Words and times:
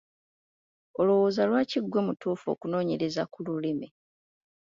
Olowooza 0.99 1.41
lwaki 1.49 1.77
ggwe 1.83 1.99
mutuufu 2.07 2.45
okunoonyereza 2.53 3.23
ku 3.31 3.39
lulimi? 3.45 3.87